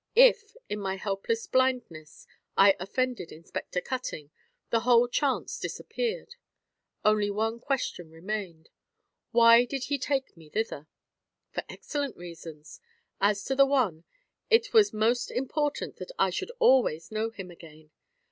[0.15, 2.25] If, in my helpless blindness,
[2.57, 4.31] I offended Inspector Cutting,
[4.71, 6.33] the whole chance disappeared.
[7.05, 8.71] Only one question remained.
[9.29, 10.87] "Why did he take me thither?"
[11.51, 12.81] "For excellent reasons.
[13.19, 14.03] As to the one,
[14.49, 17.91] it was most important that I should always know him again.